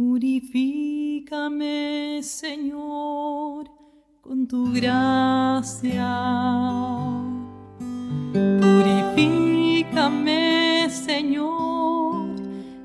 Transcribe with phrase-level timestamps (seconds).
[0.00, 3.68] Purifícame, Señor,
[4.22, 6.08] con tu gracia.
[9.12, 12.34] Purifícame, Señor,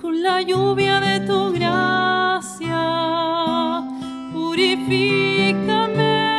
[0.00, 2.74] con la lluvia de tu gracia.
[4.32, 6.32] Purifícame.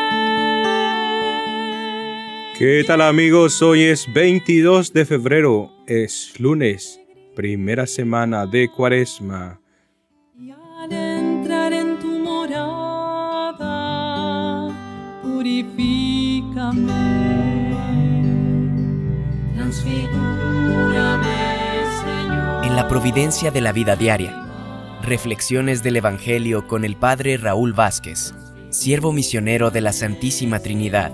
[2.59, 3.61] ¿Qué tal amigos?
[3.61, 6.99] Hoy es 22 de febrero, es lunes,
[7.37, 9.61] primera semana de cuaresma.
[15.63, 16.93] Purifícame,
[19.55, 21.25] transfigúrame,
[22.03, 22.65] Señor.
[22.65, 24.43] En la providencia de la vida diaria.
[25.03, 28.33] Reflexiones del Evangelio con el Padre Raúl Vázquez,
[28.69, 31.11] siervo misionero de la Santísima Trinidad.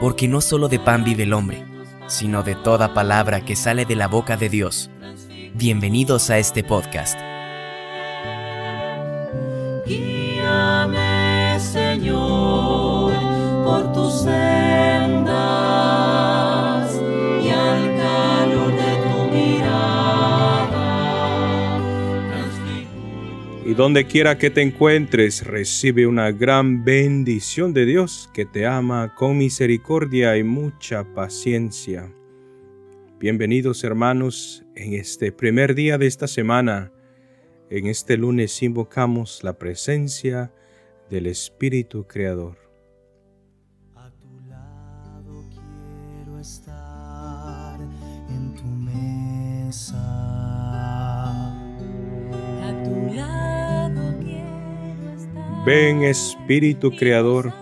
[0.00, 1.64] Porque no solo de pan vive el hombre,
[2.06, 4.90] sino de toda palabra que sale de la boca de Dios.
[5.54, 7.18] Bienvenidos a este podcast.
[9.86, 12.99] Guíame, Señor,
[13.70, 15.30] por tus sendas
[17.40, 20.88] y al calor de tu mirada.
[23.64, 29.14] Y donde quiera que te encuentres, recibe una gran bendición de Dios que te ama
[29.14, 32.12] con misericordia y mucha paciencia.
[33.20, 36.90] Bienvenidos hermanos en este primer día de esta semana.
[37.68, 40.52] En este lunes invocamos la presencia
[41.08, 42.69] del Espíritu Creador.
[55.62, 57.52] Ven Espíritu Creador,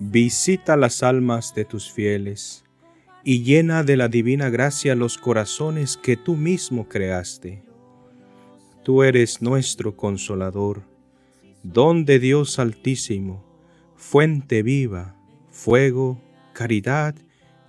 [0.00, 2.64] visita las almas de tus fieles
[3.22, 7.62] y llena de la divina gracia los corazones que tú mismo creaste.
[8.82, 10.82] Tú eres nuestro consolador,
[11.62, 13.44] don de Dios altísimo,
[13.94, 15.14] fuente viva,
[15.52, 16.20] fuego,
[16.52, 17.14] caridad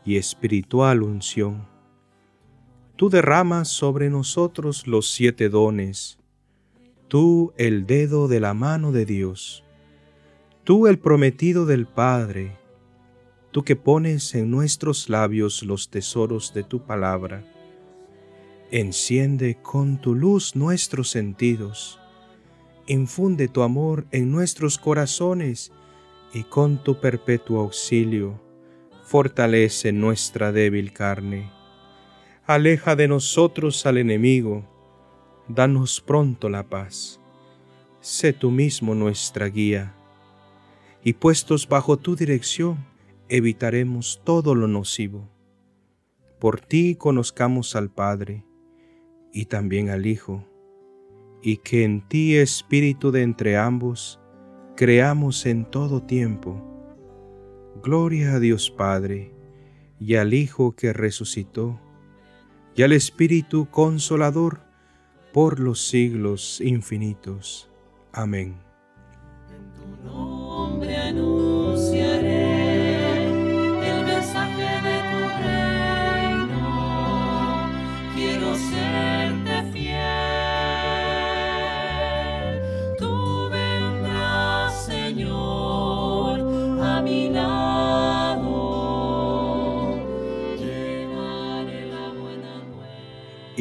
[0.03, 1.67] y espiritual unción.
[2.95, 6.17] Tú derramas sobre nosotros los siete dones,
[7.07, 9.63] tú el dedo de la mano de Dios,
[10.63, 12.57] tú el prometido del Padre,
[13.51, 17.45] tú que pones en nuestros labios los tesoros de tu palabra.
[18.71, 21.99] Enciende con tu luz nuestros sentidos,
[22.87, 25.71] infunde tu amor en nuestros corazones
[26.33, 28.41] y con tu perpetuo auxilio
[29.05, 31.51] fortalece nuestra débil carne.
[32.47, 34.65] Aleja de nosotros al enemigo,
[35.47, 37.19] danos pronto la paz.
[38.01, 39.95] Sé tú mismo nuestra guía,
[41.03, 42.85] y puestos bajo tu dirección,
[43.29, 45.29] evitaremos todo lo nocivo.
[46.39, 48.43] Por ti conozcamos al Padre
[49.31, 50.47] y también al Hijo,
[51.41, 54.19] y que en ti, Espíritu de entre ambos,
[54.75, 56.61] creamos en todo tiempo.
[57.83, 59.33] Gloria a Dios Padre,
[59.99, 61.79] y al Hijo que resucitó,
[62.75, 64.64] y al Espíritu Consolador,
[65.35, 67.69] por los siglos infinitos.
[68.13, 68.64] Amén.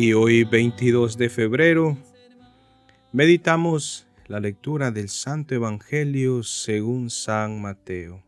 [0.05, 1.97] Y hoy 22 de febrero
[3.11, 8.23] meditamos la lectura del Santo Evangelio según San Mateo.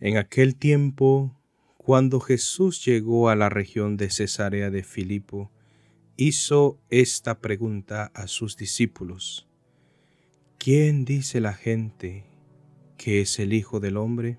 [0.00, 1.38] En aquel tiempo,
[1.76, 5.52] cuando Jesús llegó a la región de Cesarea de Filipo,
[6.16, 9.46] hizo esta pregunta a sus discípulos.
[10.56, 12.24] ¿Quién dice la gente
[12.96, 14.38] que es el Hijo del Hombre?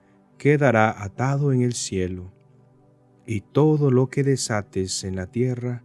[0.41, 2.31] quedará atado en el cielo,
[3.27, 5.83] y todo lo que desates en la tierra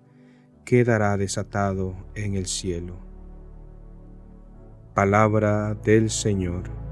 [0.64, 2.97] quedará desatado en el cielo.
[4.94, 6.86] Palabra del Señor.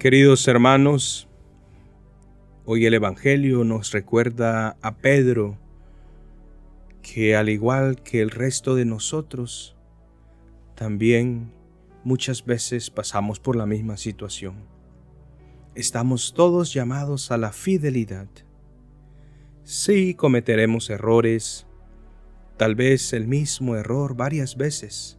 [0.00, 1.28] Queridos hermanos,
[2.64, 5.58] hoy el Evangelio nos recuerda a Pedro
[7.02, 9.76] que al igual que el resto de nosotros,
[10.74, 11.52] también
[12.02, 14.54] muchas veces pasamos por la misma situación.
[15.74, 18.28] Estamos todos llamados a la fidelidad.
[19.64, 21.66] Sí cometeremos errores,
[22.56, 25.18] tal vez el mismo error varias veces,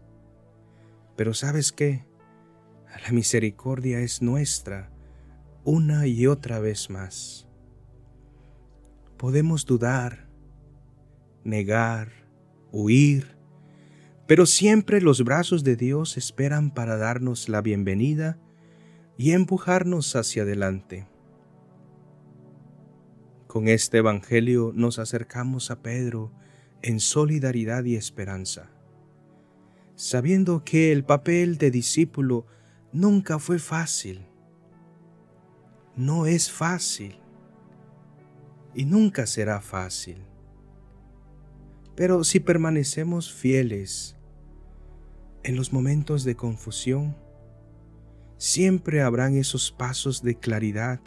[1.15, 2.10] pero ¿sabes qué?
[2.99, 4.91] La misericordia es nuestra
[5.63, 7.47] una y otra vez más.
[9.17, 10.27] Podemos dudar,
[11.43, 12.09] negar,
[12.71, 13.37] huir,
[14.27, 18.39] pero siempre los brazos de Dios esperan para darnos la bienvenida
[19.17, 21.07] y empujarnos hacia adelante.
[23.47, 26.31] Con este Evangelio nos acercamos a Pedro
[26.81, 28.71] en solidaridad y esperanza,
[29.95, 32.47] sabiendo que el papel de discípulo
[32.91, 34.25] nunca fue fácil.
[35.95, 37.17] No es fácil.
[38.73, 40.17] Y nunca será fácil.
[41.95, 44.15] Pero si permanecemos fieles
[45.43, 47.17] en los momentos de confusión,
[48.37, 51.01] siempre habrán esos pasos de claridad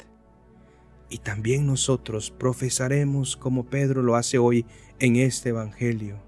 [1.08, 4.66] y también nosotros profesaremos como Pedro lo hace hoy
[4.98, 6.22] en este Evangelio.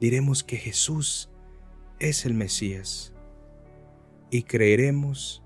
[0.00, 1.30] Diremos que Jesús
[1.98, 3.12] es el Mesías
[4.30, 5.42] y creeremos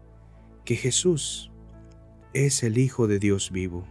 [0.65, 1.51] que Jesús
[2.33, 3.87] es el Hijo de Dios vivo.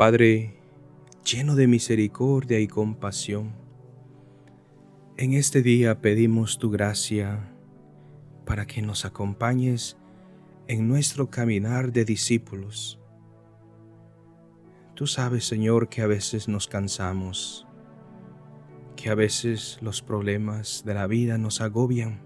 [0.00, 0.54] Padre,
[1.30, 3.52] lleno de misericordia y compasión,
[5.18, 7.52] en este día pedimos tu gracia
[8.46, 9.98] para que nos acompañes
[10.68, 12.98] en nuestro caminar de discípulos.
[14.94, 17.66] Tú sabes, Señor, que a veces nos cansamos,
[18.96, 22.22] que a veces los problemas de la vida nos agobian.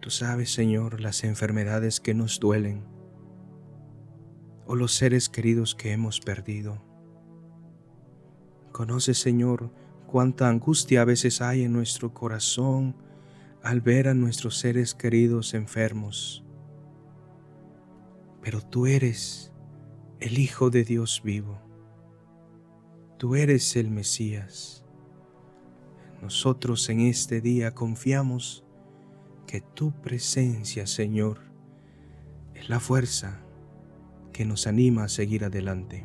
[0.00, 2.99] Tú sabes, Señor, las enfermedades que nos duelen
[4.70, 6.80] o los seres queridos que hemos perdido.
[8.70, 9.72] Conoce, Señor,
[10.06, 12.94] cuánta angustia a veces hay en nuestro corazón
[13.64, 16.44] al ver a nuestros seres queridos enfermos.
[18.42, 19.52] Pero tú eres
[20.20, 21.60] el Hijo de Dios vivo.
[23.18, 24.84] Tú eres el Mesías.
[26.22, 28.64] Nosotros en este día confiamos
[29.48, 31.40] que tu presencia, Señor,
[32.54, 33.40] es la fuerza
[34.32, 36.04] que nos anima a seguir adelante.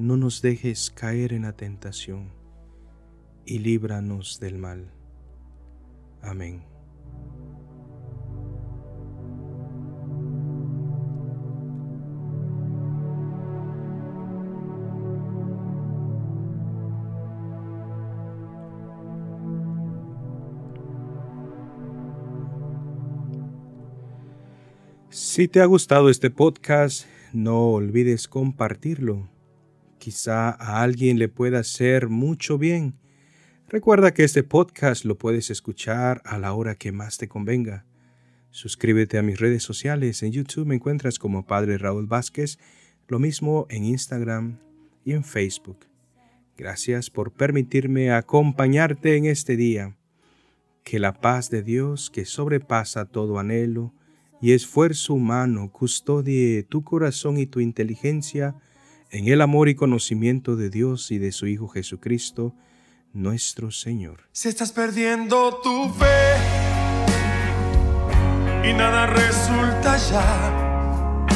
[0.00, 2.32] no nos dejes caer en la tentación
[3.44, 4.90] y líbranos del mal.
[6.22, 6.62] Amén.
[25.10, 27.04] Si te ha gustado este podcast,
[27.34, 29.28] no olvides compartirlo.
[30.00, 32.94] Quizá a alguien le pueda hacer mucho bien.
[33.68, 37.84] Recuerda que este podcast lo puedes escuchar a la hora que más te convenga.
[38.50, 40.22] Suscríbete a mis redes sociales.
[40.22, 42.58] En YouTube me encuentras como Padre Raúl Vázquez,
[43.08, 44.58] lo mismo en Instagram
[45.04, 45.80] y en Facebook.
[46.56, 49.98] Gracias por permitirme acompañarte en este día.
[50.82, 53.92] Que la paz de Dios, que sobrepasa todo anhelo,
[54.40, 58.56] y esfuerzo humano custodie tu corazón y tu inteligencia
[59.10, 62.54] en el amor y conocimiento de Dios y de su Hijo Jesucristo,
[63.12, 64.28] nuestro Señor.
[64.32, 66.36] Si estás perdiendo tu fe
[68.68, 71.26] y nada resulta ya,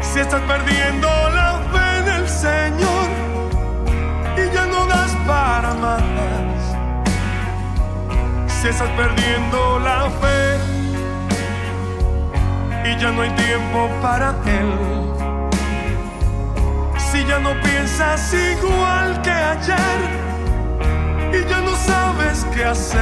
[0.00, 3.08] si estás perdiendo la fe en el Señor
[4.36, 6.02] y ya no das para más,
[8.60, 10.80] si estás perdiendo la fe,
[12.82, 15.09] y ya no hay tiempo para él.
[17.30, 20.00] Ya no piensas igual que ayer.
[21.32, 22.99] Y ya no sabes qué hacer,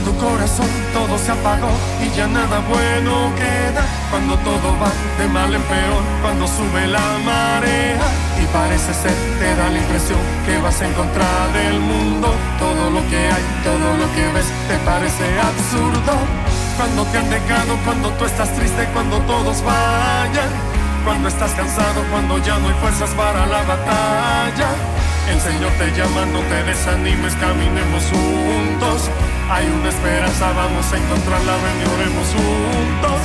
[0.00, 1.70] en tu corazón todo se apagó
[2.02, 7.06] y ya nada bueno queda, cuando todo va de mal en peor, cuando sube la
[7.24, 8.06] marea
[8.40, 12.28] y parece ser, te da la impresión que vas a encontrar del mundo
[12.58, 16.12] todo lo que hay, todo lo que ves, te parece absurdo.
[16.76, 20.48] Cuando te han dejado, cuando tú estás triste, cuando todos vayan,
[21.04, 24.68] cuando estás cansado, cuando ya no hay fuerzas para la batalla.
[25.28, 29.10] El Señor te llama, no te desanimes, caminemos juntos.
[29.50, 33.20] Hay una esperanza, vamos a encontrarla, ven y oremos juntos.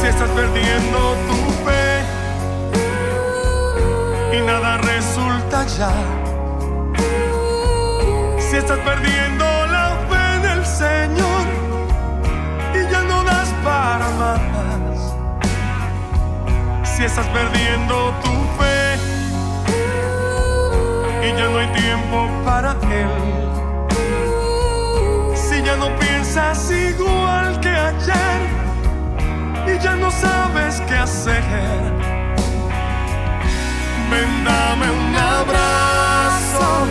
[0.00, 2.02] Si estás perdiendo tu fe
[4.36, 6.17] y nada resulta ya.
[8.58, 11.46] Si estás perdiendo la fe en el Señor
[12.74, 15.14] y ya no das para más.
[16.82, 18.98] Si estás perdiendo tu fe
[21.24, 23.08] y ya no hay tiempo para Él.
[25.36, 28.40] Si ya no piensas igual que ayer
[29.68, 31.44] y ya no sabes qué hacer.
[34.10, 36.88] Ven, dame un abrazo,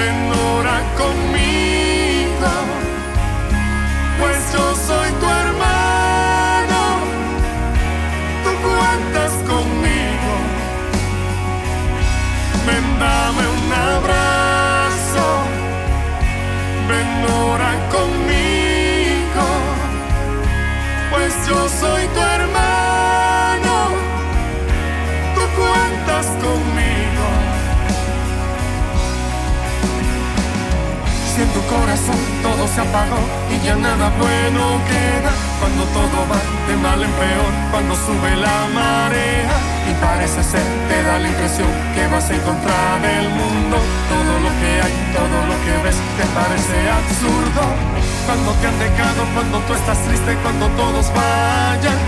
[0.00, 1.19] ven, ora conmigo,
[32.80, 38.56] y ya nada bueno queda, cuando todo va de mal en peor, cuando sube la
[38.72, 39.52] marea
[39.84, 43.76] y parece ser, te da la impresión que vas a encontrar el mundo,
[44.08, 47.62] todo lo que hay, todo lo que ves, te parece absurdo.
[48.24, 52.00] Cuando te han dejado, cuando tú estás triste, cuando todos vayan,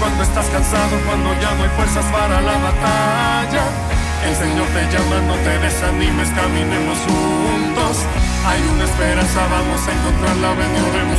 [0.00, 3.95] cuando estás cansado, cuando ya no hay fuerzas para la batalla.
[4.26, 8.04] El Señor te llama, no te desanimes, caminemos juntos.
[8.44, 10.74] Hay una esperanza, vamos a encontrarla, ven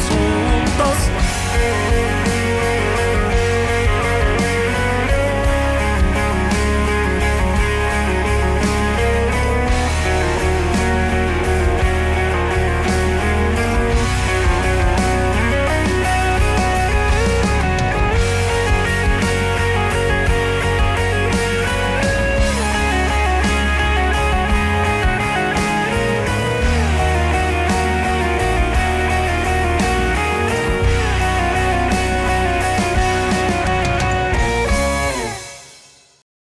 [0.10, 0.98] juntos.